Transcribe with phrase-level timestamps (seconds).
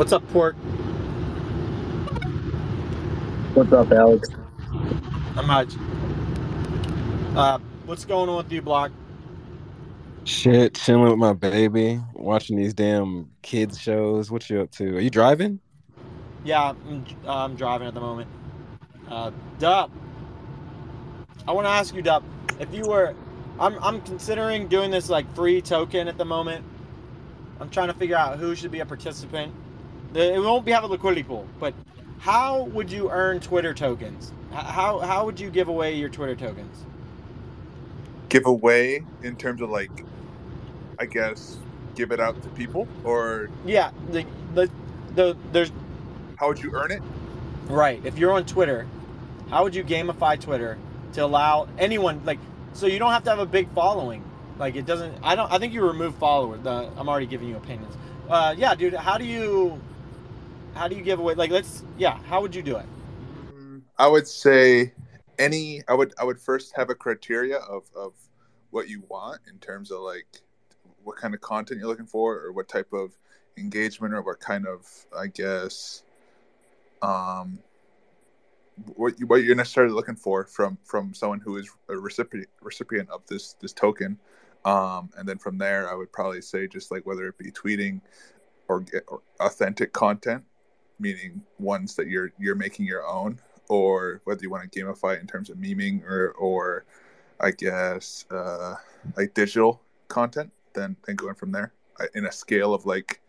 [0.00, 0.56] What's up, Pork?
[3.52, 4.30] What's up, Alex?
[5.34, 5.74] Not much.
[7.36, 8.92] Uh, what's going on with you, Block?
[10.24, 14.30] Shit, chilling with my baby, watching these damn kids shows.
[14.30, 14.96] What you up to?
[14.96, 15.60] Are you driving?
[16.44, 18.30] Yeah, I'm, I'm driving at the moment.
[19.06, 19.90] Uh, Dub,
[21.46, 22.24] I want to ask you, Dub,
[22.58, 23.14] if you were,
[23.58, 26.64] I'm, I'm considering doing this like free token at the moment.
[27.60, 29.52] I'm trying to figure out who should be a participant.
[30.14, 31.74] It won't be have a liquidity pool, but
[32.18, 34.32] how would you earn Twitter tokens?
[34.52, 36.86] How how would you give away your Twitter tokens?
[38.28, 40.06] Give away in terms of like,
[40.98, 41.58] I guess,
[41.94, 44.70] give it out to people, or Yeah, the the,
[45.14, 45.72] the there's
[46.36, 47.02] how would you earn it?
[47.68, 48.04] Right.
[48.04, 48.86] If you're on Twitter,
[49.50, 50.78] how would you gamify Twitter
[51.12, 52.38] to allow anyone like
[52.72, 54.24] so you don't have to have a big following.
[54.58, 56.60] Like it doesn't I don't I think you remove followers.
[56.62, 57.96] The, I'm already giving you opinions.
[58.28, 59.80] Uh yeah, dude, how do you
[60.74, 62.86] how do you give away like let's yeah, how would you do it?
[63.98, 64.94] I would say
[65.38, 65.82] any.
[65.88, 66.14] I would.
[66.18, 68.14] I would first have a criteria of of
[68.70, 70.26] what you want in terms of like
[71.02, 73.12] what kind of content you're looking for, or what type of
[73.58, 76.02] engagement, or what kind of I guess
[77.02, 77.58] um
[78.96, 83.10] what you, what you're necessarily looking for from from someone who is a recipient recipient
[83.10, 84.18] of this this token.
[84.64, 88.00] Um, and then from there, I would probably say just like whether it be tweeting
[88.68, 90.44] or, or authentic content,
[91.00, 95.26] meaning ones that you're you're making your own, or whether you want to gamify in
[95.26, 96.84] terms of memeing or or
[97.40, 98.76] I guess uh,
[99.16, 101.72] like digital content, then then going from there
[102.14, 103.20] in a scale of like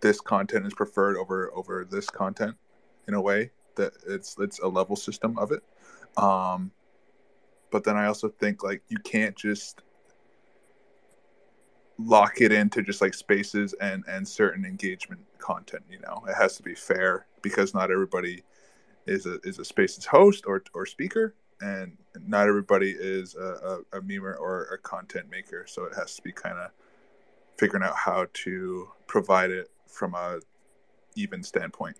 [0.00, 2.56] this content is preferred over over this content
[3.08, 5.62] in a way that it's it's a level system of it.
[6.16, 6.70] Um,
[7.70, 9.82] but then I also think like you can't just
[11.98, 16.22] lock it into just like spaces and and certain engagement content you know?
[16.28, 18.42] It has to be fair because not everybody
[19.06, 21.96] is a is a spaces host or or speaker and
[22.26, 25.64] not everybody is a, a, a memer or a content maker.
[25.68, 26.70] So it has to be kind of
[27.58, 30.40] figuring out how to provide it from a
[31.14, 31.96] even standpoint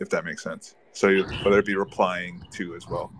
[0.00, 0.74] if that makes sense.
[0.92, 3.12] So you, whether it be replying to as well.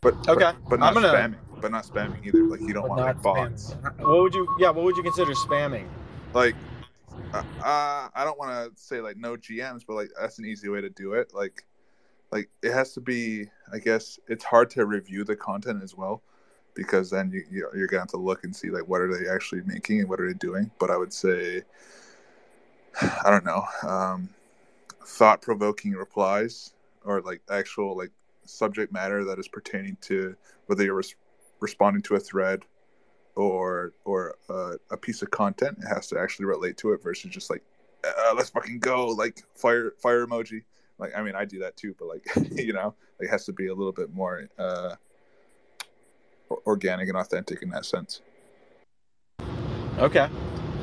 [0.00, 0.52] But Okay.
[0.52, 3.00] but, but not I'm gonna- spamming but not spamming either like you don't But want
[3.00, 5.86] like bots What would you yeah, what would you consider spamming?
[6.34, 6.54] like
[7.32, 10.68] uh, uh, I don't want to say like no GMs, but like that's an easy
[10.68, 11.32] way to do it.
[11.34, 11.64] Like,
[12.30, 13.46] like it has to be.
[13.72, 16.22] I guess it's hard to review the content as well,
[16.74, 19.26] because then you you- you're gonna have to look and see like what are they
[19.26, 20.70] actually making and what are they doing.
[20.78, 21.62] But I would say,
[23.00, 24.28] I don't know, um,
[25.06, 26.74] thought provoking replies
[27.06, 28.10] or like actual like
[28.44, 30.36] subject matter that is pertaining to
[30.66, 30.94] whether you're
[31.60, 32.62] responding to a thread
[33.36, 37.30] or or uh, a piece of content it has to actually relate to it versus
[37.30, 37.62] just like
[38.04, 40.62] uh, let's fucking go like fire fire emoji
[40.98, 43.68] like i mean i do that too but like you know it has to be
[43.68, 44.94] a little bit more uh
[46.66, 48.20] organic and authentic in that sense
[49.98, 50.28] Okay.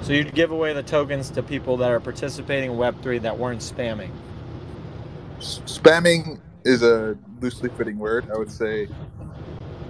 [0.04, 3.60] So you'd give away the tokens to people that are participating in Web3 that weren't
[3.60, 4.10] spamming.
[5.40, 8.88] Spamming is a loosely fitting word i would say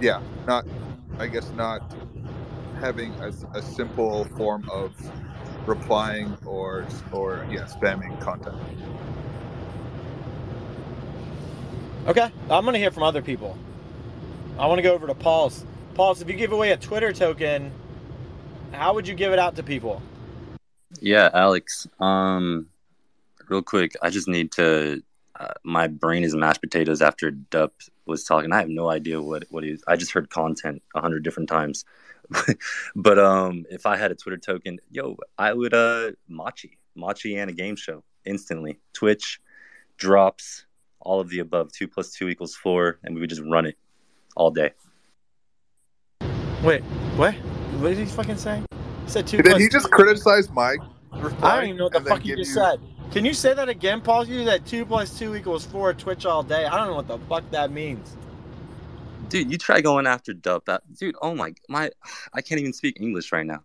[0.02, 0.66] yeah not
[1.18, 1.94] i guess not
[2.78, 4.92] having a, a simple form of
[5.66, 8.60] replying or or yeah spamming content
[12.04, 12.32] Okay.
[12.50, 13.56] I'm gonna hear from other people.
[14.58, 15.64] I want to go over to Paul's.
[15.94, 17.70] Paul's, if you give away a Twitter token,
[18.72, 20.02] how would you give it out to people?
[21.00, 21.86] Yeah, Alex.
[22.00, 22.66] Um,
[23.48, 25.02] real quick, I just need to.
[25.38, 27.72] Uh, my brain is mashed potatoes after Dup
[28.06, 28.52] was talking.
[28.52, 29.82] I have no idea what what he is.
[29.88, 31.84] I just heard content a hundred different times.
[32.96, 37.50] but um, if I had a Twitter token, yo, I would uh Machi, Machi, and
[37.50, 38.78] a game show instantly.
[38.92, 39.40] Twitch
[39.96, 40.66] drops
[41.00, 41.72] all of the above.
[41.72, 43.76] Two plus two equals four, and we would just run it
[44.36, 44.72] all day.
[46.62, 46.82] Wait,
[47.16, 47.34] what?
[47.34, 48.62] What did he fucking say?
[49.04, 49.38] He said two.
[49.38, 50.80] did plus- he just criticize Mike?
[51.12, 52.80] I don't even know what the and then fuck you just said.
[53.12, 54.26] Can you say that again, Paul?
[54.26, 56.64] You that two plus two equals four Twitch all day.
[56.64, 58.16] I don't know what the fuck that means.
[59.28, 60.64] Dude, you try going after Dup.
[60.64, 61.14] That dude.
[61.20, 61.90] Oh my my,
[62.32, 63.64] I can't even speak English right now.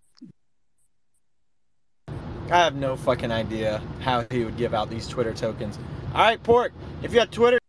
[2.52, 5.80] I have no fucking idea how he would give out these Twitter tokens.
[6.14, 7.60] All right, Pork, if you have Twitter,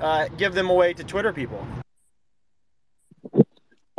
[0.00, 1.64] uh, give them away to Twitter people.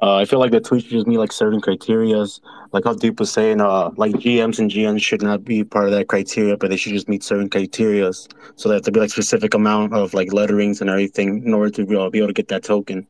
[0.02, 2.42] Uh, I feel like the tweets just meet like certain criterias,
[2.74, 3.62] like how Deep was saying.
[3.62, 6.92] Uh, like GMs and GMs should not be part of that criteria, but they should
[6.92, 8.28] just meet certain criterias.
[8.58, 12.02] So that to be like specific amount of like letterings and everything in order to
[12.02, 13.08] uh, be able to get that token.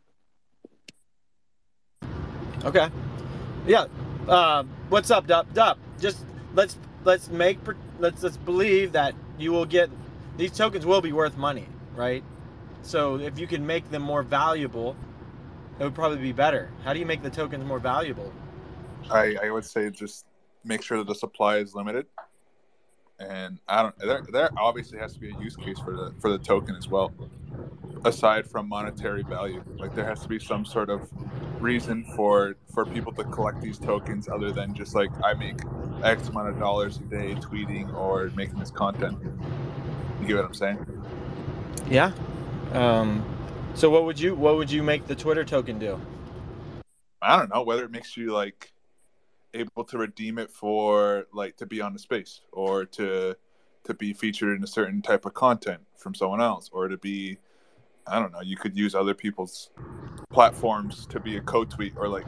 [2.64, 2.88] Okay.
[3.66, 3.86] Yeah.
[4.28, 5.52] Uh, what's up, Dup?
[5.56, 5.80] Dup.
[6.00, 6.24] Just
[6.54, 7.58] let's let's make
[8.00, 9.90] let's let's believe that you will get
[10.38, 12.24] these tokens will be worth money, right?
[12.84, 14.96] So if you can make them more valuable,
[15.80, 16.69] it would probably be better.
[16.83, 18.31] How do you make the tokens more valuable?
[19.12, 20.25] I, I would say just
[20.63, 22.06] make sure that the supply is limited,
[23.19, 23.98] and I don't.
[24.00, 26.88] There, there obviously has to be a use case for the for the token as
[26.88, 27.13] well,
[28.04, 29.63] aside from monetary value.
[29.77, 31.10] Like there has to be some sort of
[31.62, 35.60] reason for for people to collect these tokens other than just like I make
[36.04, 39.18] X amount of dollars a day tweeting or making this content.
[40.22, 40.86] You get what I'm saying?
[41.89, 42.12] Yeah.
[42.74, 43.24] Um,
[43.75, 46.00] so what would you what would you make the Twitter token do?
[47.22, 48.72] I don't know whether it makes you like
[49.54, 53.36] able to redeem it for like to be on the space or to
[53.83, 57.38] to be featured in a certain type of content from someone else or to be
[58.07, 59.72] I don't know, you could use other people's
[60.30, 62.25] platforms to be a co-tweet or like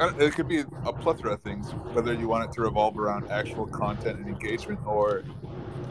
[0.00, 3.66] it could be a plethora of things whether you want it to revolve around actual
[3.66, 5.22] content and engagement or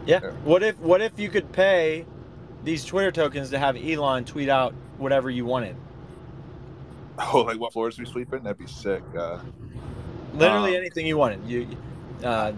[0.06, 0.22] Yeah.
[0.24, 0.32] Yeah.
[0.44, 2.06] What if what if you could pay
[2.66, 5.78] these Twitter tokens to have Elon tweet out whatever you wanted?
[7.18, 9.40] oh like what floors we sleep in that'd be sick uh
[10.36, 11.48] Literally Um, anything you wanted.
[11.48, 11.78] You
[12.24, 12.52] uh,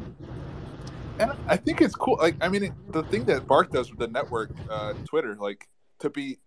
[1.20, 2.18] And I think it's cool.
[2.20, 5.68] Like, I mean, it, the thing that Bark does with the network, uh, Twitter, like
[6.00, 6.40] to be,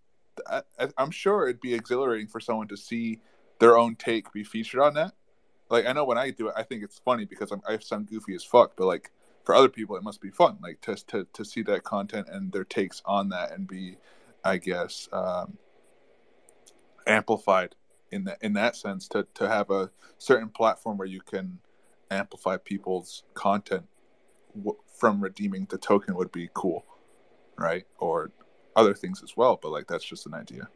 [0.47, 0.61] I,
[0.97, 3.19] I'm sure it'd be exhilarating for someone to see
[3.59, 5.13] their own take be featured on that.
[5.69, 8.07] Like, I know when I do it, I think it's funny because I'm, I sound
[8.07, 9.11] goofy as fuck, but like
[9.51, 12.53] for other people, it must be fun, like to to to see that content and
[12.53, 13.97] their takes on that and be,
[14.45, 15.57] I guess, um,
[17.05, 17.75] amplified
[18.13, 19.09] in that in that sense.
[19.09, 21.59] To to have a certain platform where you can
[22.09, 23.87] amplify people's content
[24.55, 26.85] w- from redeeming the token would be cool,
[27.57, 27.83] right?
[27.99, 28.31] Or
[28.77, 30.69] other things as well, but like that's just an idea.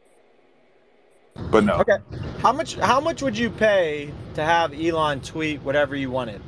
[1.50, 1.96] But no, Okay.
[2.40, 6.42] How much how much would you pay to have Elon tweet whatever you wanted?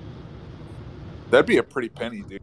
[1.31, 2.43] That'd be a pretty penny, dude.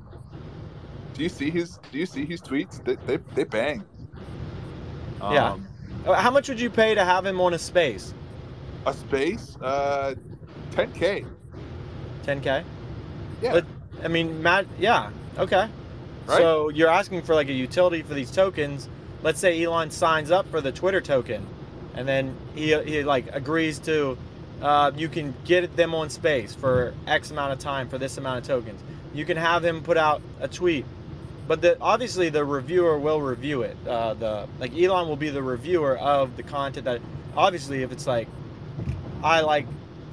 [1.13, 2.83] Do you see his Do you see his tweets?
[2.83, 3.83] They they, they bang.
[5.21, 5.53] Yeah.
[5.53, 5.67] Um,
[6.05, 8.13] Uh, How much would you pay to have him on a space?
[8.85, 10.13] a space, uh,
[10.71, 11.25] 10k.
[12.23, 12.63] 10k?
[13.41, 13.51] Yeah.
[13.53, 13.65] But
[14.03, 15.09] I mean, Matt, yeah.
[15.39, 15.67] Okay.
[16.27, 16.37] Right.
[16.37, 18.87] So you're asking for like a utility for these tokens.
[19.23, 21.47] Let's say Elon signs up for the Twitter token,
[21.95, 24.15] and then he he like agrees to,
[24.61, 28.39] uh, you can get them on space for X amount of time for this amount
[28.39, 28.81] of tokens.
[29.13, 30.85] You can have him put out a tweet,
[31.47, 33.77] but the obviously the reviewer will review it.
[33.87, 37.01] Uh, the like Elon will be the reviewer of the content that
[37.37, 38.27] obviously if it's like,
[39.23, 39.67] I like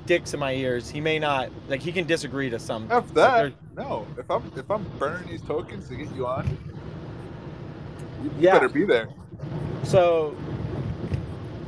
[0.06, 2.89] dicks in my ears, he may not like he can disagree to some.
[2.91, 3.53] F that.
[3.77, 6.47] No, if I'm if I'm burning these tokens to get you on,
[8.23, 8.53] you Yeah.
[8.55, 9.09] better be there.
[9.85, 10.37] So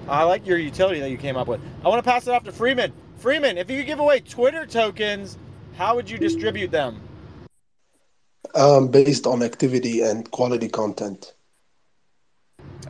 [0.09, 1.61] I like your utility that you came up with.
[1.85, 2.93] I want to pass it off to Freeman.
[3.17, 5.39] Freeman, if you could give away Twitter tokens,
[5.77, 7.01] how would you distribute them?
[8.55, 11.35] um, based on activity and quality content.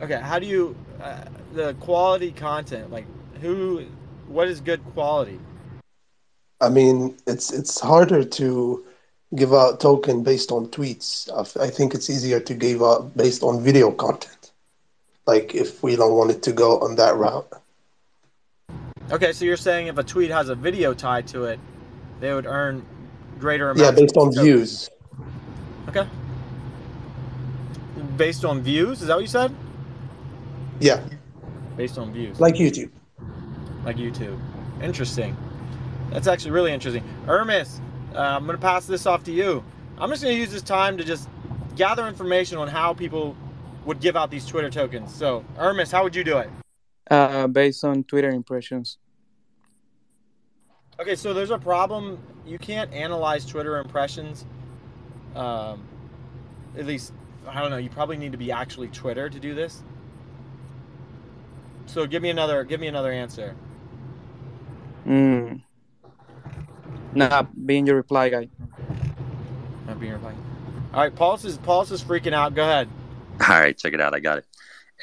[0.01, 2.91] Okay, how do you uh, the quality content?
[2.91, 3.05] Like
[3.41, 3.85] who
[4.27, 5.39] what is good quality?
[6.61, 8.85] I mean, it's it's harder to
[9.35, 11.29] give out token based on tweets.
[11.59, 14.44] I think it's easier to give out based on video content.
[15.27, 17.47] Like if we don't want it to go on that route.
[19.11, 21.59] Okay, so you're saying if a tweet has a video tied to it,
[22.19, 22.85] they would earn
[23.39, 24.41] greater amounts Yeah, based on tokens.
[24.43, 24.89] views.
[25.89, 26.07] Okay.
[28.17, 29.53] Based on views, is that what you said?
[30.79, 31.01] Yeah,
[31.77, 32.39] Based on views.
[32.39, 32.91] like YouTube.
[33.85, 34.37] like YouTube.
[34.81, 35.35] Interesting.
[36.11, 37.03] That's actually really interesting.
[37.27, 37.79] Ermis,
[38.13, 39.63] uh, I'm going to pass this off to you.
[39.97, 41.29] I'm just going to use this time to just
[41.75, 43.35] gather information on how people
[43.85, 45.13] would give out these Twitter tokens.
[45.13, 46.49] So, Ermis, how would you do it?
[47.09, 48.97] Uh, based on Twitter impressions.
[50.99, 52.17] Okay, so there's a problem.
[52.45, 54.45] You can't analyze Twitter impressions.
[55.35, 55.83] Um,
[56.77, 57.13] at least,
[57.47, 57.77] I don't know.
[57.77, 59.83] You probably need to be actually Twitter to do this.
[61.85, 62.63] So give me another.
[62.63, 63.55] Give me another answer.
[65.03, 65.55] Hmm.
[67.13, 68.49] Nah, being your reply guy.
[69.85, 70.33] Not being your reply.
[70.93, 72.55] All right, Paulus is Paulus is freaking out.
[72.55, 72.89] Go ahead.
[73.41, 74.15] All right, check it out.
[74.15, 74.45] I got it.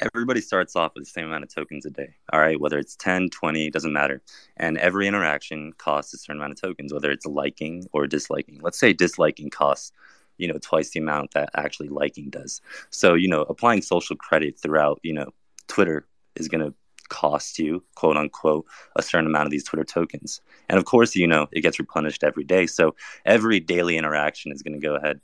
[0.01, 2.15] Everybody starts off with the same amount of tokens a day.
[2.31, 4.23] All right, whether it's 10, 20, doesn't matter.
[4.57, 8.59] And every interaction costs a certain amount of tokens, whether it's liking or disliking.
[8.63, 9.91] Let's say disliking costs,
[10.37, 12.59] you know, twice the amount that actually liking does.
[12.89, 15.29] So, you know, applying social credit throughout, you know,
[15.67, 16.73] Twitter is going to
[17.09, 20.41] cost you, quote unquote, a certain amount of these Twitter tokens.
[20.69, 22.65] And of course, you know, it gets replenished every day.
[22.65, 25.21] So every daily interaction is going to go ahead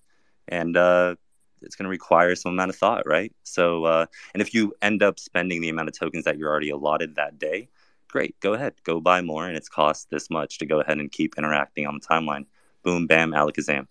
[0.47, 1.15] and, uh,
[1.61, 3.33] it's going to require some amount of thought, right?
[3.43, 6.69] So, uh, and if you end up spending the amount of tokens that you're already
[6.69, 7.69] allotted that day,
[8.07, 11.11] great, go ahead, go buy more, and it's cost this much to go ahead and
[11.11, 12.45] keep interacting on the timeline.
[12.83, 13.87] Boom, bam, alakazam.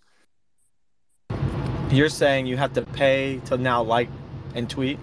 [1.91, 4.09] You're saying you have to pay to now like
[4.55, 4.99] and tweet?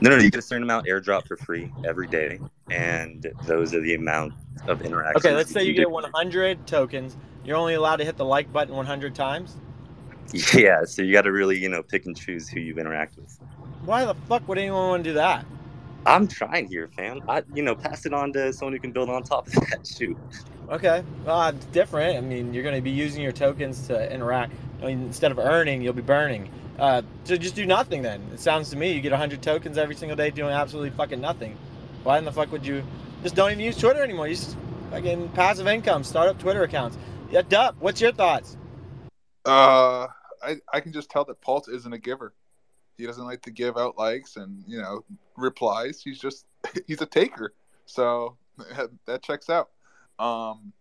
[0.00, 2.38] No, no, you get a certain amount airdrop for free every day,
[2.70, 4.32] and those are the amount
[4.68, 5.24] of interactions.
[5.24, 5.82] Okay, let's say you do.
[5.82, 7.16] get 100 tokens.
[7.44, 9.56] You're only allowed to hit the like button 100 times.
[10.54, 13.38] Yeah, so you got to really, you know, pick and choose who you interact with.
[13.84, 15.46] Why the fuck would anyone want to do that?
[16.04, 17.20] I'm trying here, fam.
[17.28, 19.86] I, you know, pass it on to someone who can build on top of that.
[19.86, 20.16] Shoot.
[20.70, 22.18] Okay, well, it's different.
[22.18, 24.52] I mean, you're going to be using your tokens to interact.
[24.82, 26.50] I mean, instead of earning, you'll be burning.
[26.78, 28.22] Uh, so just do nothing then.
[28.32, 31.56] It sounds to me you get 100 tokens every single day doing absolutely fucking nothing.
[32.04, 32.84] Why in the fuck would you
[33.22, 34.28] just don't even use Twitter anymore?
[34.28, 34.56] You just
[34.90, 36.96] fucking passive income, start up Twitter accounts.
[37.30, 38.56] Yeah, Dup, what's your thoughts?
[39.44, 40.06] Uh,
[40.42, 42.34] I I can just tell that Pulse isn't a giver.
[42.96, 45.04] He doesn't like to give out likes and you know
[45.36, 46.02] replies.
[46.02, 46.46] He's just
[46.86, 47.54] he's a taker.
[47.86, 48.36] So
[49.06, 49.70] that checks out.
[50.18, 50.72] Um,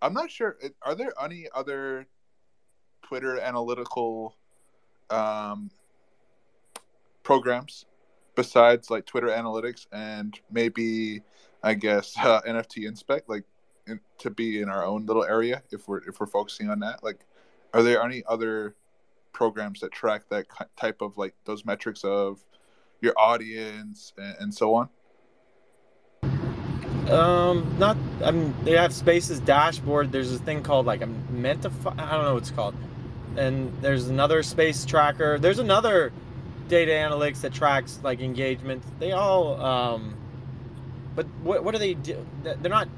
[0.00, 0.56] I'm not sure.
[0.82, 2.06] Are there any other
[3.02, 4.36] Twitter analytical
[5.10, 5.70] um,
[7.22, 7.84] programs
[8.34, 11.22] besides like Twitter Analytics and maybe
[11.62, 13.44] I guess uh, NFT Inspect, like
[13.86, 17.02] in, to be in our own little area if we're if we're focusing on that.
[17.02, 17.20] Like,
[17.74, 18.74] are there any other
[19.32, 22.44] programs that track that type of like those metrics of
[23.00, 24.88] your audience and, and so on?
[27.10, 27.96] Um, not.
[28.24, 30.12] I mean, they have Spaces dashboard.
[30.12, 31.98] There's a thing called like a Mentify.
[31.98, 32.74] I don't know what it's called.
[33.36, 35.38] And there's another space tracker.
[35.38, 36.12] There's another
[36.68, 38.84] data analytics that tracks like engagement.
[38.98, 39.60] They all.
[39.60, 40.16] Um,
[41.16, 42.24] but what what do they do?
[42.42, 42.88] They're not.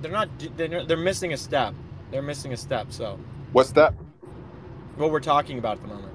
[0.00, 0.28] They're not.
[0.56, 1.74] They're, they're missing a step.
[2.10, 2.90] They're missing a step.
[2.90, 3.18] So.
[3.52, 3.94] What's that?
[4.96, 6.12] What we're talking about at the moment.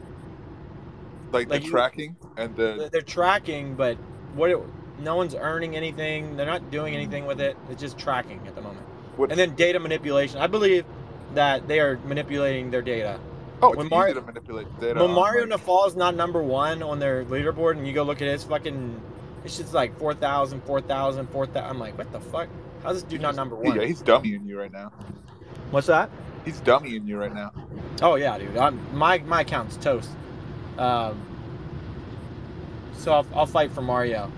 [1.32, 2.90] Like, like the you, tracking and the.
[2.92, 3.98] They're tracking, but
[4.36, 4.50] what?
[4.50, 4.60] It,
[5.00, 6.38] no one's earning anything.
[6.38, 7.58] They're not doing anything with it.
[7.70, 8.86] It's just tracking at the moment.
[9.18, 9.32] What?
[9.32, 10.40] And then data manipulation.
[10.40, 10.86] I believe
[11.34, 13.20] that they are manipulating their data.
[13.62, 15.00] Oh, it's when Mario, to manipulate data.
[15.00, 15.62] When Mario like...
[15.62, 19.02] Nawfal is not number one on their leaderboard, and you go look at his fucking,
[19.44, 21.70] it's just like 4,000, 4,000, 4,000.
[21.70, 22.50] I'm like, what the fuck?
[22.84, 23.76] How's this dude not number one?
[23.76, 24.92] Yeah, he's dummying you right now.
[25.72, 26.10] What's that?
[26.46, 27.52] He's dummying you right now.
[28.02, 28.56] Oh yeah, dude.
[28.56, 30.12] I'm, my my account's toast.
[30.78, 31.20] Um,
[32.94, 34.32] so I'll, I'll fight for Mario.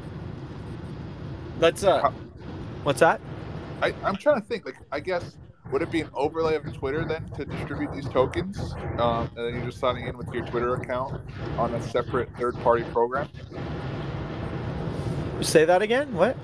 [1.60, 2.12] Let's uh,
[2.84, 3.20] what's that?
[3.82, 4.66] I, I'm trying to think.
[4.66, 5.36] Like, I guess
[5.72, 9.56] would it be an overlay of Twitter then to distribute these tokens, um, and then
[9.56, 11.22] you're just signing in with your Twitter account
[11.58, 13.28] on a separate third-party program?
[15.42, 16.14] Say that again.
[16.14, 16.38] What?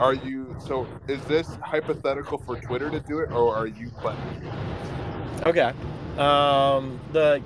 [0.00, 0.86] Are you so?
[1.08, 4.50] Is this hypothetical for Twitter to do it, or are you planning?
[5.46, 5.72] Okay.
[6.18, 7.42] Um, the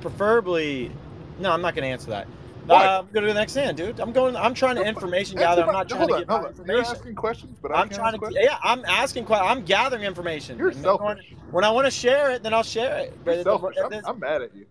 [0.00, 0.90] preferably.
[1.38, 2.28] No, I'm not going to answer that.
[2.68, 4.00] Uh, I'm going to the next hand, dude.
[4.00, 4.36] I'm going.
[4.36, 5.64] I'm trying to information gather.
[5.64, 6.66] I'm not trying to get on, information.
[6.66, 8.18] You're asking questions, but I am trying to.
[8.18, 8.44] Questions.
[8.44, 9.30] Yeah, I'm asking.
[9.30, 10.58] I'm gathering information.
[10.58, 11.34] You're selfish.
[11.50, 13.18] When I want to share it, then I'll share it.
[13.26, 13.76] You're selfish.
[13.82, 14.66] I'm, I'm mad at you.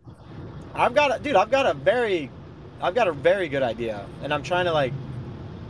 [0.74, 1.36] I've got a dude.
[1.36, 2.32] I've got a very,
[2.82, 4.94] I've got a very good idea, and I'm trying to like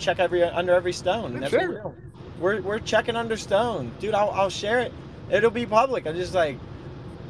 [0.04, 1.40] check every under every stone.
[1.40, 1.94] That's sure.
[2.40, 4.14] We're we're checking under stone, dude.
[4.14, 4.94] I'll I'll share it.
[5.32, 6.06] It'll be public.
[6.06, 6.58] I'm just like,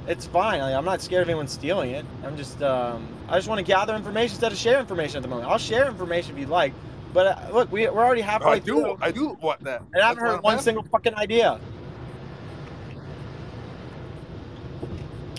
[0.07, 0.59] it's fine.
[0.59, 2.05] Like, I'm not scared of anyone stealing it.
[2.23, 5.29] I'm just um, I just want to gather information instead of share information at the
[5.29, 5.49] moment.
[5.49, 6.73] I'll share information if you'd like.
[7.13, 8.81] But uh, look, we, we're already halfway I do.
[8.81, 9.83] Through, I do want that.
[9.93, 11.59] And I haven't heard one single fucking idea.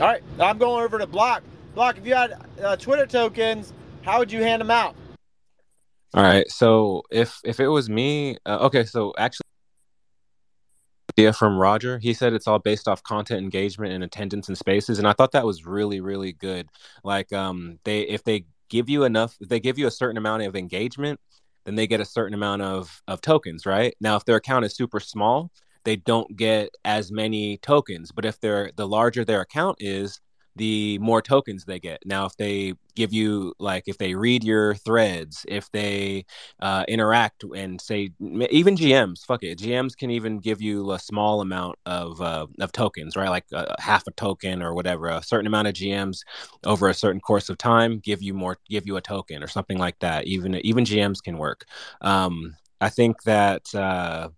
[0.00, 1.42] All right, I'm going over to Block.
[1.74, 3.72] Block, if you had uh, Twitter tokens,
[4.02, 4.94] how would you hand them out?
[6.14, 6.48] All right.
[6.48, 8.84] So if if it was me, uh, okay.
[8.84, 9.46] So actually,
[11.18, 11.98] idea from Roger.
[11.98, 15.32] He said it's all based off content engagement and attendance in spaces, and I thought
[15.32, 16.68] that was really really good.
[17.02, 20.44] Like um, they if they give you enough, if they give you a certain amount
[20.44, 21.18] of engagement,
[21.64, 23.66] then they get a certain amount of of tokens.
[23.66, 25.50] Right now, if their account is super small,
[25.84, 28.12] they don't get as many tokens.
[28.12, 30.20] But if they're the larger their account is,
[30.56, 32.00] the more tokens they get.
[32.04, 36.26] Now, if they give you like if they read your threads, if they
[36.60, 41.40] uh, interact and say even GMs, fuck it, GMs can even give you a small
[41.40, 43.30] amount of uh, of tokens, right?
[43.30, 45.08] Like uh, half a token or whatever.
[45.08, 46.20] A certain amount of GMs
[46.64, 49.78] over a certain course of time give you more, give you a token or something
[49.78, 50.26] like that.
[50.26, 51.64] Even even GMs can work.
[52.00, 54.28] Um, I think that uh,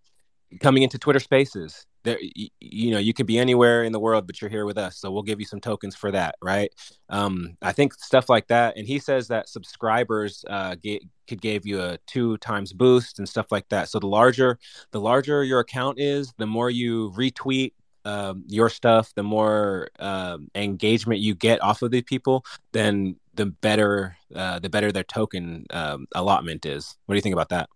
[0.61, 2.19] coming into Twitter Spaces there
[2.61, 5.11] you know you could be anywhere in the world but you're here with us so
[5.11, 6.73] we'll give you some tokens for that right?
[7.09, 11.67] Um, i think stuff like that and he says that subscribers uh, get, could give
[11.67, 13.89] you a two times boost and stuff like that.
[13.89, 14.59] So the larger
[14.93, 17.73] the larger your account is the more you retweet
[18.05, 23.47] um, your stuff the more um, engagement you get off of these people then the
[23.47, 26.97] better uh, the better their token um, allotment is.
[27.07, 27.69] What do you think about that?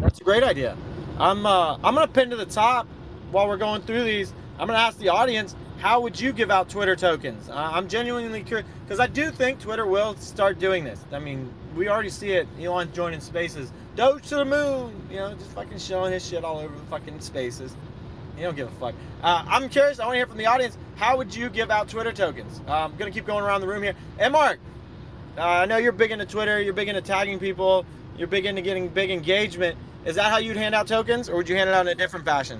[0.00, 0.76] That's a great idea
[1.18, 2.86] I'm uh, I'm gonna pin to the top
[3.32, 4.32] while we're going through these.
[4.58, 7.48] I'm gonna ask the audience, how would you give out Twitter tokens?
[7.48, 11.04] Uh, I'm genuinely curious because I do think Twitter will start doing this.
[11.12, 12.46] I mean, we already see it.
[12.60, 14.94] Elon joining Spaces, Doge to the moon.
[15.10, 17.76] You know, just fucking showing his shit all over the fucking Spaces.
[18.36, 18.94] You don't give a fuck.
[19.20, 19.98] Uh, I'm curious.
[19.98, 20.78] I want to hear from the audience.
[20.94, 22.60] How would you give out Twitter tokens?
[22.68, 23.94] Uh, I'm gonna keep going around the room here.
[24.20, 24.60] And Mark,
[25.36, 26.62] uh, I know you're big into Twitter.
[26.62, 27.84] You're big into tagging people.
[28.16, 29.76] You're big into getting big engagement.
[30.08, 31.94] Is that how you'd hand out tokens, or would you hand it out in a
[31.94, 32.58] different fashion?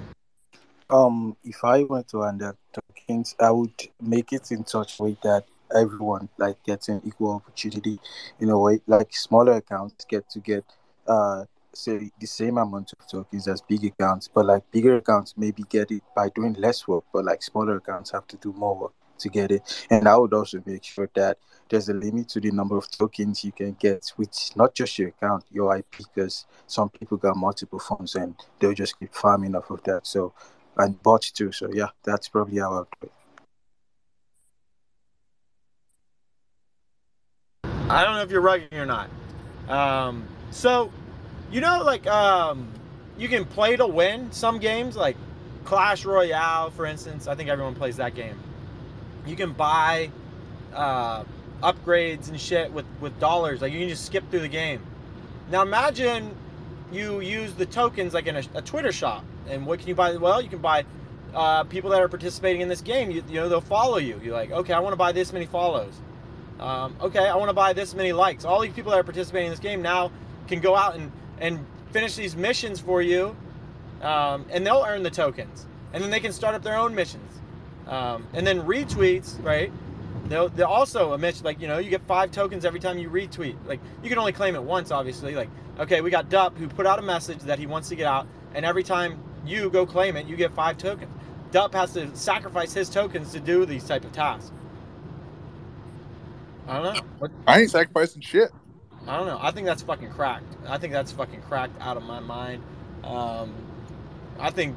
[0.90, 5.02] Um, if I went to hand out tokens, I would make it in such a
[5.02, 8.00] way that everyone like gets an equal opportunity.
[8.38, 10.64] In a way, like smaller accounts get to get
[11.07, 15.62] uh say the same amount of tokens as big accounts, but like bigger accounts maybe
[15.71, 18.98] get it by doing less work, but like smaller accounts have to do more work
[19.19, 19.87] to get it.
[19.91, 23.45] And I would also make sure that there's a limit to the number of tokens
[23.45, 27.79] you can get with not just your account, your IP, because some people got multiple
[27.79, 30.07] phones and they'll just keep farming off of that.
[30.07, 30.33] So
[30.79, 31.53] and bots too.
[31.53, 33.13] So yeah, that's probably how I would do it.
[37.91, 39.11] I don't know if you're right or not.
[39.69, 40.93] Um, so,
[41.51, 42.69] you know, like um,
[43.17, 45.17] you can play to win some games, like
[45.65, 47.27] Clash Royale, for instance.
[47.27, 48.39] I think everyone plays that game.
[49.29, 50.11] You can buy
[50.75, 51.25] uh,
[51.63, 53.61] upgrades and shit with with dollars.
[53.63, 54.81] Like you can just skip through the game.
[55.51, 56.35] Now imagine
[56.91, 59.25] you use the tokens like in a, a Twitter shop.
[59.49, 60.17] And what can you buy?
[60.17, 60.85] Well, you can buy
[61.35, 63.11] uh, people that are participating in this game.
[63.11, 64.21] You, you know, they'll follow you.
[64.23, 65.93] You're like, okay, I want to buy this many follows.
[66.61, 68.45] Um, okay, I want to buy this many likes.
[68.45, 70.11] All these people that are participating in this game now
[70.49, 73.37] can go out and, and finish these missions for you,
[74.03, 75.67] um, and they'll earn the tokens.
[75.93, 77.41] And then they can start up their own missions.
[77.88, 79.72] Um, and then retweets, right?
[80.29, 83.57] They'll, they'll also emit, like, you know, you get five tokens every time you retweet.
[83.66, 85.35] Like, you can only claim it once, obviously.
[85.35, 85.48] Like,
[85.79, 88.27] okay, we got Dup who put out a message that he wants to get out,
[88.55, 91.11] and every time you go claim it, you get five tokens.
[91.51, 94.53] Dup has to sacrifice his tokens to do these type of tasks.
[96.66, 97.01] I don't know.
[97.20, 98.51] What, I ain't sacrificing shit.
[99.07, 99.38] I don't know.
[99.40, 100.55] I think that's fucking cracked.
[100.66, 102.62] I think that's fucking cracked out of my mind.
[103.03, 103.55] Um,
[104.38, 104.77] I think,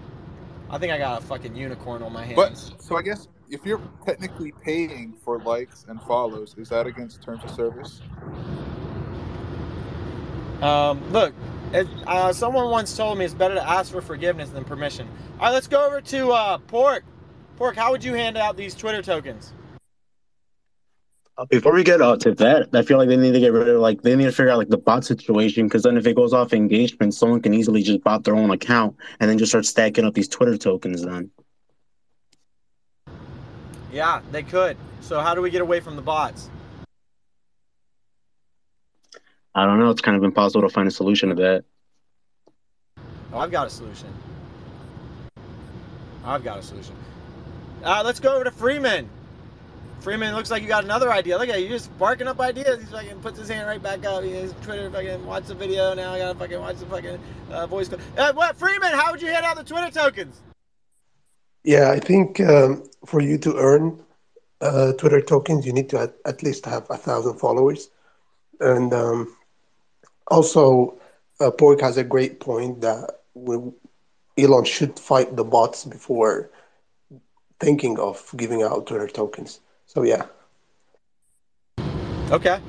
[0.72, 2.36] I think I got a fucking unicorn on my hands.
[2.38, 7.22] But so I guess if you're technically paying for likes and follows, is that against
[7.22, 8.02] terms of service?
[10.62, 11.34] Um, look,
[11.74, 15.10] it, uh, someone once told me it's better to ask for forgiveness than permission.
[15.40, 17.04] All right, let's go over to uh, Pork.
[17.58, 19.54] Pork, how would you hand out these Twitter tokens?
[21.50, 23.80] Before we get uh, to that, I feel like they need to get rid of
[23.80, 26.34] like they need to figure out like the bot situation because then if it goes
[26.34, 30.06] off engagement, someone can easily just bot their own account and then just start stacking
[30.06, 31.04] up these Twitter tokens.
[31.04, 31.32] Then
[33.92, 34.78] Yeah, they could.
[35.02, 36.50] So how do we get away from the bots?
[39.54, 39.90] I don't know.
[39.90, 41.64] It's kind of impossible to find a solution to that.
[43.34, 44.08] Oh, I've got a solution.
[46.24, 46.96] I've got a solution.
[47.84, 49.10] Uh, let's go over to Freeman.
[50.02, 51.38] Freeman looks like you got another idea.
[51.38, 52.80] Look at you, just barking up ideas.
[52.80, 54.24] He's fucking puts his hand right back up.
[54.24, 56.14] He's Twitter fucking watch the video now.
[56.14, 57.20] I gotta fucking watch the fucking
[57.52, 57.88] uh, voice.
[57.88, 58.00] call.
[58.18, 58.94] Uh, what Freeman?
[58.94, 60.42] How would you hand out the Twitter tokens?
[61.64, 64.04] Yeah, I think um, for you to earn
[64.60, 67.92] uh, Twitter tokens, you need to at, at least have a thousand followers.
[68.60, 69.36] And um,
[70.28, 71.00] also,
[71.40, 73.58] uh, Pork has a great point that we,
[74.40, 76.50] Elon should fight the bots before
[77.60, 79.60] thinking of giving out Twitter tokens.
[79.94, 80.26] So yeah,
[82.32, 82.62] Okay.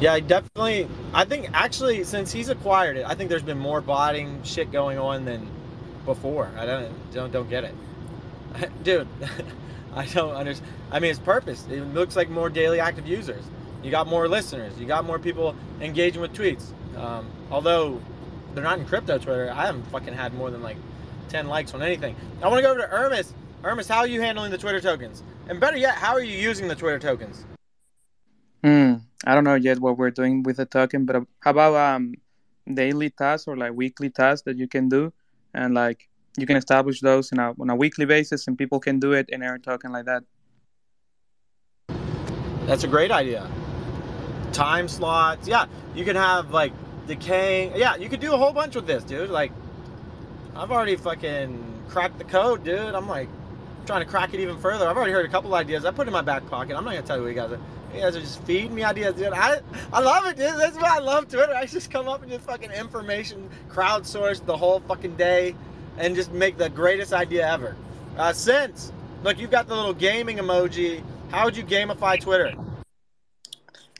[0.00, 0.88] Yeah, I definitely.
[1.12, 4.98] I think actually, since he's acquired it, I think there's been more botting shit going
[4.98, 5.46] on than
[6.06, 6.50] before.
[6.56, 7.74] I don't don't don't get it,
[8.82, 9.06] dude.
[9.94, 10.72] I don't understand.
[10.90, 11.66] I mean, it's purpose.
[11.70, 13.44] It looks like more daily active users.
[13.82, 14.72] You got more listeners.
[14.78, 16.72] You got more people engaging with tweets.
[16.96, 18.00] Um, although
[18.54, 20.78] they're not in crypto Twitter, I haven't fucking had more than like
[21.28, 22.16] ten likes on anything.
[22.42, 23.34] I want to go over to Ermis.
[23.62, 25.22] Ermis, how are you handling the Twitter tokens?
[25.48, 27.44] And better yet, how are you using the Twitter tokens?
[28.64, 28.94] Hmm.
[29.26, 32.14] I don't know yet what we're doing with the token, but how about um
[32.72, 35.12] daily tasks or like weekly tasks that you can do,
[35.52, 38.98] and like you can establish those in a, on a weekly basis, and people can
[38.98, 40.22] do it and earn token like that.
[42.64, 43.46] That's a great idea.
[44.52, 45.46] Time slots.
[45.46, 46.72] Yeah, you can have like
[47.06, 47.76] decaying.
[47.76, 49.28] Yeah, you could do a whole bunch with this, dude.
[49.28, 49.52] Like,
[50.56, 52.94] I've already fucking cracked the code, dude.
[52.94, 53.28] I'm like
[53.90, 54.88] trying to crack it even further.
[54.88, 55.84] I've already heard a couple ideas.
[55.84, 56.76] I put in my back pocket.
[56.76, 57.58] I'm not gonna tell you what you guys are.
[57.92, 59.32] You guys are just feeding me ideas, dude.
[59.32, 59.60] I,
[59.92, 60.54] I love it, dude.
[60.56, 61.52] That's why I love Twitter.
[61.52, 65.56] I just come up and just fucking information, crowdsource the whole fucking day,
[65.98, 67.74] and just make the greatest idea ever.
[68.16, 68.92] Uh, since
[69.24, 71.02] look, you've got the little gaming emoji.
[71.32, 72.54] How would you gamify Twitter?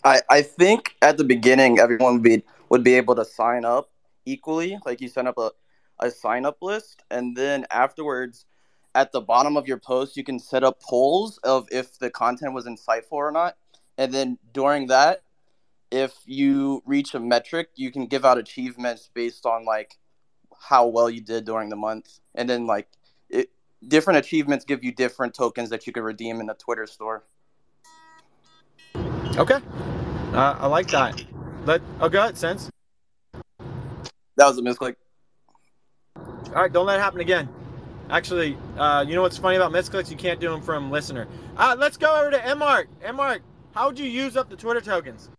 [0.04, 3.90] I, I think at the beginning everyone would be would be able to sign up
[4.24, 4.78] equally.
[4.86, 5.50] Like you sign up a,
[5.98, 8.46] a sign up list and then afterwards
[8.94, 12.52] at the bottom of your post, you can set up polls of if the content
[12.52, 13.56] was insightful or not.
[13.98, 15.22] And then during that,
[15.90, 19.98] if you reach a metric, you can give out achievements based on like
[20.68, 22.20] how well you did during the month.
[22.34, 22.88] And then like
[23.28, 23.50] it,
[23.86, 27.24] different achievements give you different tokens that you can redeem in the Twitter store.
[29.36, 29.58] Okay.
[30.32, 31.24] Uh, I like that.
[31.64, 32.70] Let oh go ahead, sense.
[34.36, 34.96] That was a misclick.
[36.16, 37.48] All right, don't let it happen again.
[38.10, 40.10] Actually, uh, you know what's funny about misclicks?
[40.10, 41.28] You can't do them from listener.
[41.56, 42.86] Uh, let's go over to Mmark.
[43.04, 43.40] Mmark,
[43.72, 45.30] how would you use up the Twitter tokens?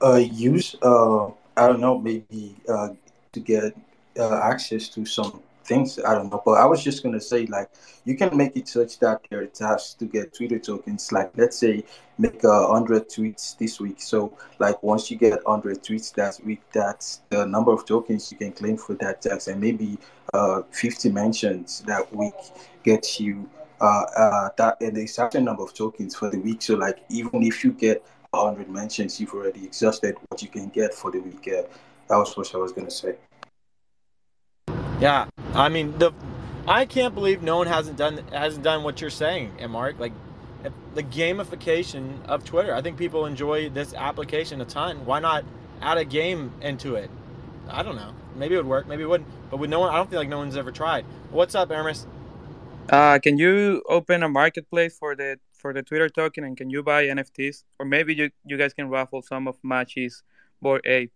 [0.00, 1.26] Uh, use uh,
[1.56, 2.90] I don't know, maybe uh,
[3.32, 3.76] to get
[4.16, 5.98] uh, access to some things.
[6.00, 7.70] I don't know, but I was just gonna say like
[8.04, 11.12] you can make it such that there tasks to get Twitter tokens.
[11.12, 11.84] Like let's say
[12.18, 14.00] make a hundred tweets this week.
[14.00, 18.38] So like once you get hundred tweets that week, that's the number of tokens you
[18.38, 19.98] can claim for that task, and maybe
[20.34, 22.34] uh, fifty mentions that week
[22.82, 23.48] gets you
[23.80, 26.62] uh, uh, that and a certain number of tokens for the week.
[26.62, 28.04] So like even if you get
[28.34, 31.48] hundred mentions, you've already exhausted what you can get for the week.
[31.48, 31.62] Uh,
[32.08, 33.16] that was what I was gonna say.
[35.00, 35.26] Yeah,
[35.58, 36.12] I mean the,
[36.68, 39.98] I can't believe no one hasn't done hasn't done what you're saying, Mark.
[39.98, 40.12] Like,
[40.94, 42.72] the gamification of Twitter.
[42.74, 45.04] I think people enjoy this application a ton.
[45.04, 45.44] Why not
[45.80, 47.10] add a game into it?
[47.68, 48.12] I don't know.
[48.36, 48.86] Maybe it would work.
[48.86, 49.28] Maybe it wouldn't.
[49.50, 51.04] But with no one, I don't feel like no one's ever tried.
[51.30, 52.06] What's up, Aramis?
[52.88, 56.82] Uh, can you open a marketplace for the for the Twitter token, and can you
[56.84, 57.64] buy NFTs?
[57.80, 60.22] Or maybe you you guys can raffle some of Machi's
[60.62, 61.12] Bored Ape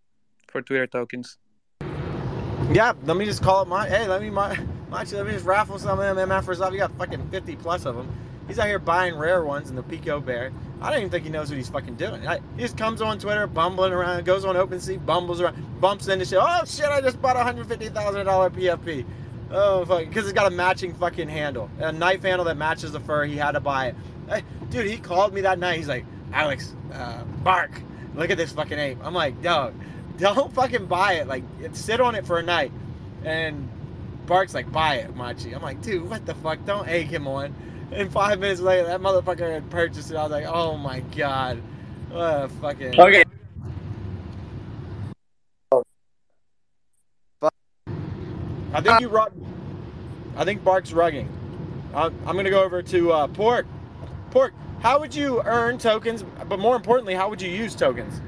[0.49, 1.39] for Twitter tokens.
[2.71, 3.87] Yeah, let me just call it my.
[3.89, 4.59] Hey, let me my.
[4.91, 6.73] Let me just raffle some of them MFers off.
[6.73, 8.11] You got fucking 50 plus of them.
[8.47, 10.53] He's out here buying rare ones in the Pico Bear.
[10.81, 12.27] I don't even think he knows what he's fucking doing.
[12.27, 16.25] I, he just comes on Twitter, bumbling around, goes on OpenSea, bumbles around, bumps into
[16.25, 16.39] shit.
[16.41, 16.87] Oh shit!
[16.87, 19.05] I just bought a hundred fifty thousand dollar PFP.
[19.51, 20.07] Oh fuck!
[20.07, 23.25] Because it's got a matching fucking handle, a knife handle that matches the fur.
[23.25, 23.97] He had to buy it.
[24.29, 25.79] Hey, dude, he called me that night.
[25.79, 27.71] He's like, Alex, uh, bark.
[28.15, 28.99] Look at this fucking ape.
[29.03, 29.75] I'm like, dog
[30.23, 31.27] don't fucking buy it.
[31.27, 32.73] Like, sit on it for a night.
[33.25, 33.69] And
[34.27, 35.53] Bark's like, buy it, Machi.
[35.53, 36.65] I'm like, dude, what the fuck?
[36.65, 37.55] Don't egg him on.
[37.93, 40.17] And five minutes later, that motherfucker had purchased it.
[40.17, 41.61] I was like, oh my god.
[42.11, 42.99] What a fucking.
[42.99, 43.25] Okay.
[48.75, 49.33] I think you rug.
[50.37, 51.29] I think Bark's rugging.
[51.93, 53.67] Uh, I'm gonna go over to uh, Pork.
[54.31, 56.25] Pork, how would you earn tokens?
[56.49, 58.23] But more importantly, how would you use tokens?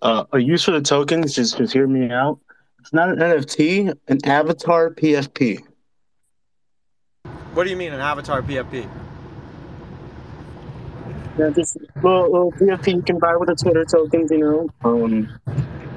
[0.00, 2.38] Uh, a use for the tokens, just, just hear me out.
[2.80, 5.60] It's not an NFT, an avatar PFP.
[7.54, 8.88] What do you mean, an avatar PFP?
[11.38, 14.68] Yeah, just little, little PFP you can buy with the Twitter tokens, you know.
[14.84, 15.28] Um,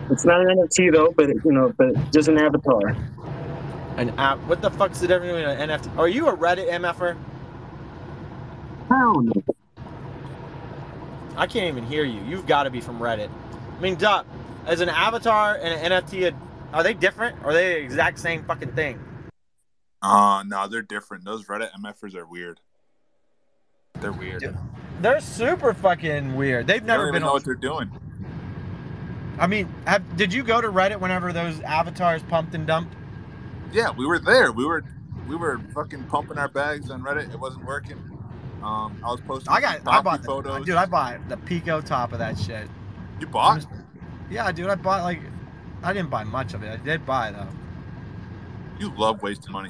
[0.09, 2.95] it's not an NFT though, but you know, but just an avatar.
[3.97, 4.37] An app?
[4.39, 5.97] What the fuck's the difference between an NFT?
[5.97, 7.17] Are you a Reddit MFer?
[8.89, 9.43] Hell no.
[11.37, 12.21] I can't even hear you.
[12.21, 13.29] You've got to be from Reddit.
[13.81, 14.23] I mean, duh.
[14.67, 16.35] As an avatar and an NFT,
[16.71, 17.39] are they different?
[17.43, 18.99] Or are they the exact same fucking thing?
[20.03, 21.25] Uh no, they're different.
[21.25, 22.59] Those Reddit MFers are weird.
[23.99, 24.55] They're weird.
[24.99, 26.67] They're super fucking weird.
[26.67, 27.33] They've They never don't even been know on.
[27.33, 27.89] what they're doing.
[29.39, 32.95] I mean, have, did you go to Reddit whenever those avatars pumped and dumped?
[33.71, 34.51] Yeah, we were there.
[34.51, 34.83] We were
[35.27, 37.33] we were fucking pumping our bags on Reddit.
[37.33, 37.97] It wasn't working.
[38.61, 40.65] Um, I was posting I got, I bought, the, photos.
[40.67, 42.67] dude, I bought the Pico top of that shit.
[43.21, 43.65] You bought?
[44.29, 45.21] Yeah, dude, I bought like,
[45.83, 46.71] I didn't buy much of it.
[46.71, 47.47] I did buy though.
[48.79, 49.69] You love wasting money.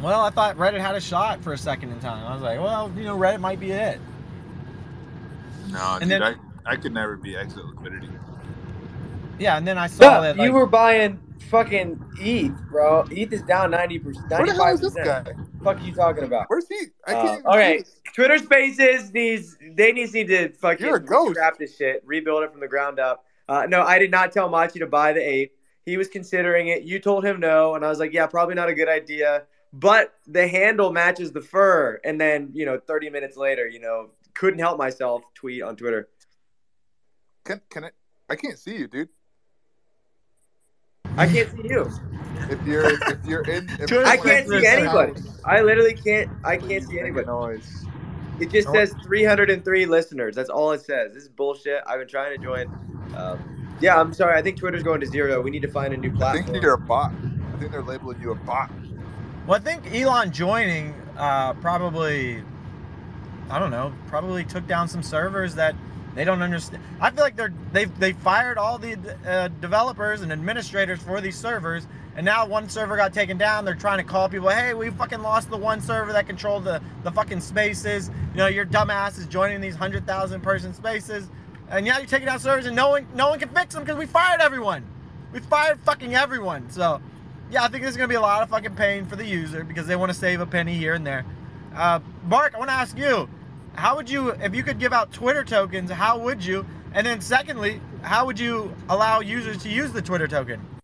[0.00, 2.24] Well, I thought Reddit had a shot for a second in time.
[2.26, 4.00] I was like, well, you know, Reddit might be it.
[5.68, 6.34] No, And dude, then- I,
[6.72, 8.08] I could never be exit liquidity.
[9.38, 11.18] Yeah, and then I saw Duh, that you like, were buying
[11.50, 13.06] fucking ETH, bro.
[13.10, 14.72] ETH is down 90%, Where the hell 95%.
[14.74, 15.24] is this guy?
[15.62, 16.46] Fuck are you talking about?
[16.48, 16.86] Where's he?
[17.06, 18.00] I Uh, can't even okay, see this.
[18.14, 21.32] Twitter Spaces needs they need need to fucking You're a ghost.
[21.32, 23.24] scrap this shit, rebuild it from the ground up.
[23.48, 25.52] Uh, no, I did not tell Machi to buy the ape.
[25.86, 26.82] He was considering it.
[26.84, 29.44] You told him no, and I was like, yeah, probably not a good idea.
[29.72, 34.10] But the handle matches the fur, and then you know, 30 minutes later, you know,
[34.34, 35.22] couldn't help myself.
[35.34, 36.08] Tweet on Twitter.
[37.44, 37.94] Can can it?
[38.28, 39.08] I can't see you, dude.
[41.16, 41.90] I can't see you.
[42.48, 45.14] If you're if you're in, if I you're can't see anybody.
[45.14, 46.30] house, I literally can't.
[46.44, 47.26] I can't see anybody.
[47.26, 47.88] Noise.
[48.38, 48.72] It just No.
[48.72, 50.36] says 303 listeners.
[50.36, 51.14] That's all it says.
[51.14, 51.82] This is bullshit.
[51.86, 52.66] I've been trying to join.
[53.14, 53.44] Um,
[53.80, 54.38] yeah, I'm sorry.
[54.38, 55.40] I think Twitter's going to zero.
[55.42, 56.46] We need to find a new platform.
[56.48, 56.52] I platform.
[56.52, 57.14] think you're a bot.
[57.52, 58.70] I think they're labeling you a bot.
[59.46, 62.44] well, I think Elon joining uh, probably,
[63.50, 65.76] I don't know, probably took down some servers that
[66.14, 66.82] they don't understand.
[67.00, 71.36] I feel like they're they've they fired all the uh, developers and administrators for these
[71.38, 71.86] servers,
[72.20, 73.64] And now one server got taken down.
[73.64, 76.82] They're trying to call people, hey, we fucking lost the one server that controlled the,
[77.02, 78.10] the fucking spaces.
[78.32, 81.30] You know, your dumbass is joining these 100,000 person spaces.
[81.70, 83.96] And now you're taking down servers and no one, no one can fix them because
[83.96, 84.84] we fired everyone.
[85.32, 86.68] We fired fucking everyone.
[86.68, 87.00] So,
[87.50, 89.64] yeah, I think there's going to be a lot of fucking pain for the user
[89.64, 91.24] because they want to save a penny here and there.
[91.74, 93.30] Uh, Mark, I want to ask you,
[93.76, 96.66] how would you, if you could give out Twitter tokens, how would you?
[96.92, 100.79] And then secondly, how would you allow users to use the Twitter token?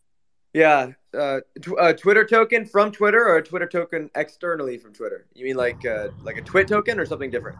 [0.57, 5.27] Yeah, uh, tw- a Twitter token from Twitter or a Twitter token externally from Twitter?
[5.35, 7.59] You mean like uh, like a Twit token or something different?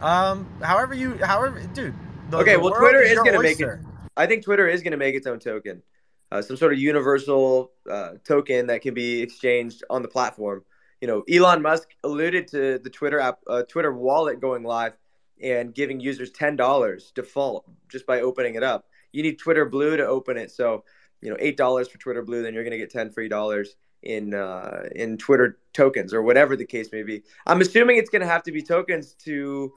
[0.00, 1.92] Um, however you, however, dude.
[2.30, 3.80] The, okay, the well, Twitter is your going to make it.
[4.16, 5.82] I think Twitter is going to make its own token,
[6.30, 10.64] uh, some sort of universal uh, token that can be exchanged on the platform.
[11.00, 14.96] You know, Elon Musk alluded to the Twitter app, uh, Twitter wallet going live
[15.42, 18.86] and giving users ten dollars default just by opening it up.
[19.10, 20.84] You need Twitter Blue to open it, so
[21.22, 23.76] you know eight dollars for Twitter Blue, then you're going to get ten free dollars
[24.02, 27.22] in uh, in Twitter tokens or whatever the case may be.
[27.46, 29.72] I'm assuming it's going to have to be tokens to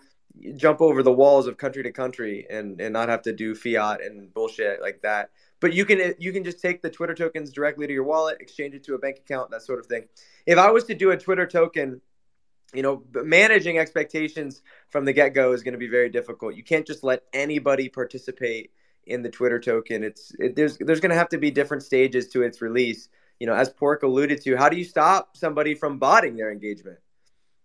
[0.56, 4.02] jump over the walls of country to country and and not have to do fiat
[4.04, 5.30] and bullshit like that.
[5.60, 8.74] But you can you can just take the Twitter tokens directly to your wallet, exchange
[8.74, 10.06] it to a bank account, that sort of thing.
[10.46, 12.02] If I was to do a Twitter token,
[12.74, 16.56] you know, managing expectations from the get go is going to be very difficult.
[16.56, 18.72] You can't just let anybody participate
[19.06, 20.04] in the Twitter token.
[20.04, 23.10] It's it, there's there's going to have to be different stages to its release.
[23.40, 27.00] You know, as Pork alluded to, how do you stop somebody from botting their engagement?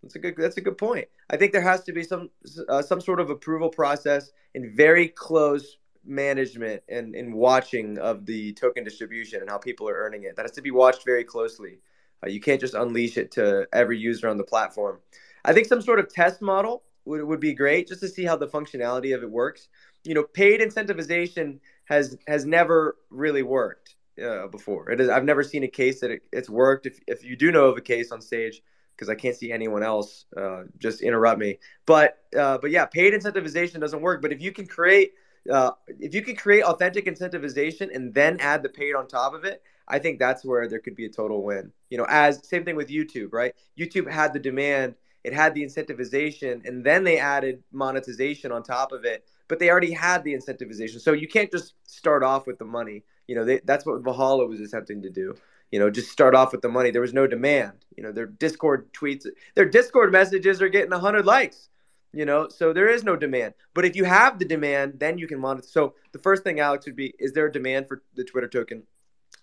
[0.03, 0.35] That's a good.
[0.37, 1.09] That's a good point.
[1.29, 2.31] I think there has to be some
[2.69, 8.53] uh, some sort of approval process and very close management and, and watching of the
[8.55, 10.37] token distribution and how people are earning it.
[10.37, 11.79] That has to be watched very closely.
[12.25, 14.99] Uh, you can't just unleash it to every user on the platform.
[15.45, 18.37] I think some sort of test model would, would be great just to see how
[18.37, 19.69] the functionality of it works.
[20.05, 24.91] You know, paid incentivization has has never really worked uh, before.
[24.91, 25.09] It is.
[25.09, 26.87] I've never seen a case that it, it's worked.
[26.87, 28.63] If if you do know of a case on stage,
[28.97, 31.59] because I can't see anyone else, uh, just interrupt me.
[31.87, 34.23] But uh, but yeah, paid incentivization doesn't work.
[34.23, 35.13] But if you can create
[35.51, 39.45] uh, if you can create authentic incentivization and then add the paid on top of
[39.45, 41.73] it, I think that's where there could be a total win.
[41.89, 43.55] You know, as same thing with YouTube, right?
[43.79, 48.93] YouTube had the demand, it had the incentivization, and then they added monetization on top
[48.93, 49.25] of it.
[49.51, 53.03] But they already had the incentivization, so you can't just start off with the money.
[53.27, 55.35] You know, they, that's what Valhalla was attempting to do.
[55.73, 56.93] You know, just start off with the money.
[56.93, 57.85] There was no demand.
[57.97, 61.69] You know, their Discord tweets, their Discord messages are getting 100 likes.
[62.13, 63.55] You know so there is no demand.
[63.75, 66.85] But if you have the demand then you can monitor so the first thing alex
[66.87, 68.83] would be is there a demand for the twitter token?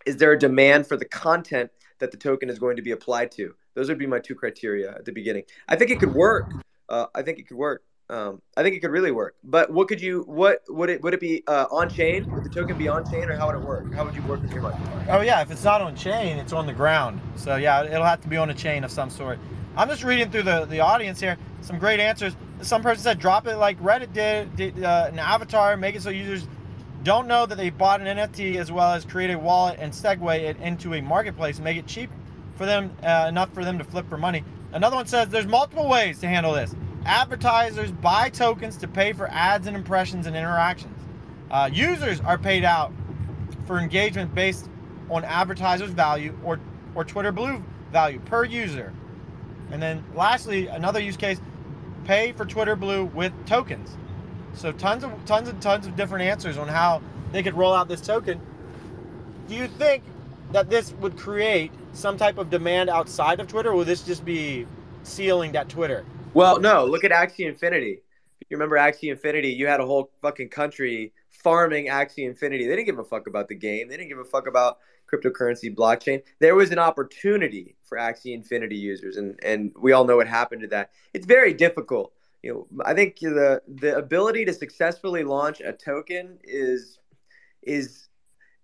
[0.05, 3.31] Is there a demand for the content that the token is going to be applied
[3.33, 3.55] to?
[3.73, 5.43] Those would be my two criteria at the beginning.
[5.69, 6.51] I think it could work.
[6.89, 9.87] Uh, i think it could work um, i think it could really work but what
[9.87, 12.87] could you what would it would it be uh, on chain would the token be
[12.87, 14.77] on chain or how would it work how would you work with your money
[15.09, 17.21] Oh yeah, if it's not on chain, it's on the ground.
[17.37, 19.39] So yeah, it'll have to be on a chain of some sort.
[19.77, 21.37] I'm just reading through the, the audience here.
[21.61, 22.35] Some great answers.
[22.61, 26.09] Some person said drop it like Reddit did, did uh, an avatar, make it so
[26.09, 26.45] users
[27.03, 30.37] don't know that they bought an NFT as well as create a wallet and segue
[30.39, 32.09] it into a marketplace make it cheap
[32.55, 34.43] for them uh, enough for them to flip for money.
[34.73, 36.75] Another one says there's multiple ways to handle this.
[37.07, 40.99] Advertisers buy tokens to pay for ads and impressions and interactions.
[41.49, 42.91] Uh, users are paid out
[43.65, 44.69] for engagement based
[45.09, 46.59] on advertisers' value or
[46.95, 48.91] or Twitter Blue value per user.
[49.71, 51.39] And then lastly, another use case,
[52.03, 53.95] pay for Twitter Blue with tokens.
[54.53, 57.87] So tons of tons and tons of different answers on how they could roll out
[57.87, 58.41] this token.
[59.47, 60.03] Do you think
[60.51, 64.25] that this would create some type of demand outside of Twitter, or will this just
[64.25, 64.67] be
[65.03, 66.03] ceiling that Twitter?
[66.37, 66.85] Well, no.
[66.85, 68.03] Look at Axie Infinity.
[68.41, 69.49] You remember Axie Infinity?
[69.49, 72.67] You had a whole fucking country farming Axie Infinity.
[72.67, 73.89] They didn't give a fuck about the game.
[73.89, 74.77] They didn't give a fuck about
[75.11, 76.21] cryptocurrency, blockchain.
[76.37, 80.61] There was an opportunity for Axie Infinity users, and and we all know what happened
[80.61, 80.91] to that.
[81.15, 82.13] It's very difficult.
[82.43, 86.99] You know, I think the the ability to successfully launch a token is
[87.63, 88.09] is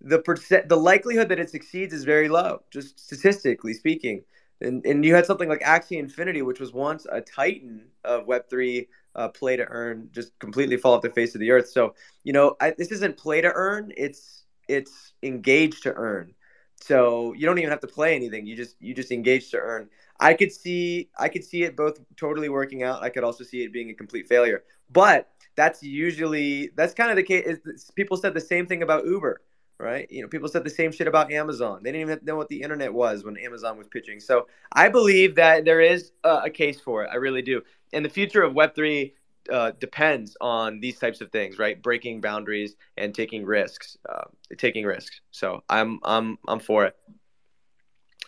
[0.00, 4.22] the percent the likelihood that it succeeds is very low, just statistically speaking.
[4.60, 8.86] And, and you had something like Axie Infinity, which was once a titan of Web3
[9.16, 11.68] uh, play to earn, just completely fall off the face of the earth.
[11.68, 16.34] So, you know, I, this isn't play to earn, it's it's engage to earn.
[16.80, 18.46] So you don't even have to play anything.
[18.46, 19.88] You just you just engage to earn.
[20.20, 23.02] I could see I could see it both totally working out.
[23.02, 24.64] I could also see it being a complete failure.
[24.92, 27.58] But that's usually that's kind of the case.
[27.94, 29.40] People said the same thing about Uber,
[29.84, 30.10] right?
[30.10, 31.80] You know, people said the same shit about Amazon.
[31.82, 34.18] They didn't even know what the internet was when Amazon was pitching.
[34.18, 37.10] So I believe that there is a, a case for it.
[37.12, 37.62] I really do.
[37.92, 39.14] And the future of Web three
[39.52, 41.80] uh, depends on these types of things, right?
[41.80, 44.24] Breaking boundaries and taking risks, uh,
[44.56, 45.20] taking risks.
[45.30, 46.96] So I'm I'm I'm for it.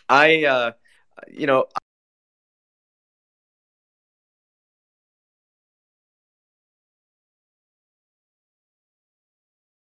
[0.07, 0.71] I uh,
[1.27, 1.65] you know.